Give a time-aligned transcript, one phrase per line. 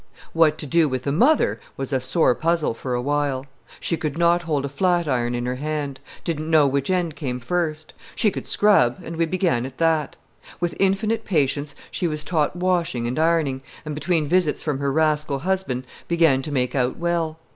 [0.33, 3.45] What to do with the mother was a sore puzzle for a while.
[3.79, 7.39] She could not hold a flat iron in her hand; didn't know which end came
[7.39, 7.93] first.
[8.15, 10.17] She could scrub, and we began at that.
[10.59, 15.37] With infinite patience, she was taught washing and ironing, and between visits from her rascal
[15.37, 17.37] husband began to make out well.